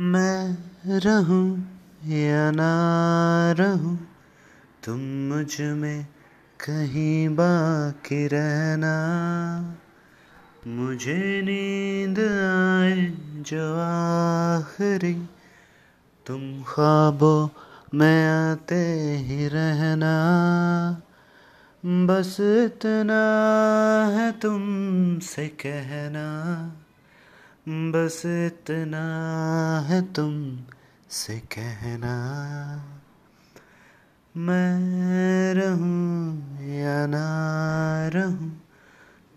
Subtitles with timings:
[0.00, 0.56] मैं
[1.00, 1.58] रहूँ
[2.04, 2.72] या ना
[3.52, 4.08] रहूँ,
[4.84, 6.04] तुम मुझमें
[6.60, 8.94] कहीं बाकी रहना।
[10.66, 13.12] मुझे नींद आए
[13.42, 15.14] जो आखिरी,
[16.26, 17.48] तुम ख्वाबों
[17.94, 18.84] में आते
[19.16, 20.14] ही रहना।
[21.84, 23.22] बस इतना
[24.16, 26.26] है तुमसे कहना।
[27.68, 29.04] बस इतना
[29.80, 30.58] है तुम
[31.10, 32.16] से कहना।
[34.36, 37.24] मैं रहूँ या ना
[38.08, 38.62] रहूँ,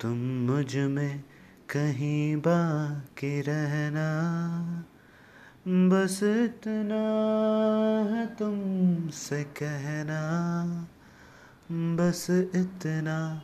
[0.02, 1.24] तुम मुझमें
[1.70, 4.10] कहीं बाकी रहना।
[5.68, 7.04] बस इतना
[8.16, 8.58] है तुम
[9.10, 10.22] से कहना।
[11.72, 13.42] बस इतना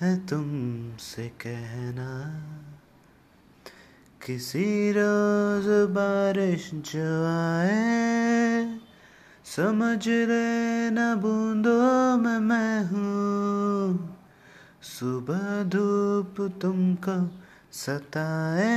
[0.00, 0.46] है तुम
[0.96, 2.10] से कहना।
[4.26, 8.78] किसी रोज बारिश जो आए
[9.44, 14.18] समझ ले न बूंदों में मैं हूँ।
[14.82, 17.16] सुबह धूप तुमको
[17.72, 18.70] सताए,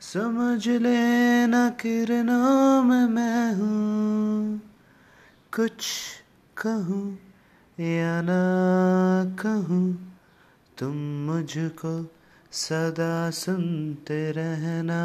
[0.00, 4.60] समझ ले न किरणों में मैं हूँ।
[5.56, 5.86] कुछ
[6.56, 7.18] कहूँ
[7.80, 8.42] या ना
[9.42, 10.14] कहूँ,
[10.78, 12.15] तुम मुझको
[12.52, 15.02] सदा सुनते रहना।